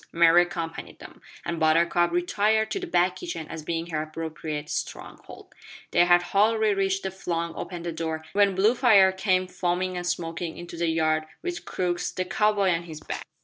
Mary 0.11 0.41
accompanied 0.41 0.97
them, 0.97 1.21
and 1.45 1.59
Buttercup 1.59 2.09
retired 2.09 2.71
to 2.71 2.79
the 2.79 2.87
back 2.87 3.17
kitchen 3.17 3.47
as 3.49 3.61
being 3.61 3.85
her 3.91 4.01
appropriate 4.01 4.67
stronghold. 4.67 5.53
They 5.91 6.05
had 6.05 6.23
hardly 6.23 6.73
reached 6.73 7.05
and 7.05 7.13
flung 7.13 7.53
open 7.53 7.83
the 7.83 7.91
door 7.91 8.25
when 8.33 8.55
Bluefire 8.55 9.11
came 9.15 9.45
foaming 9.45 9.95
and 9.97 10.07
smoking 10.07 10.57
into 10.57 10.75
the 10.75 10.87
yard 10.89 11.25
with 11.43 11.65
Crux 11.65 12.09
the 12.09 12.25
cow 12.25 12.51
boy 12.51 12.71
on 12.71 12.85
his 12.85 12.99
back. 12.99 13.21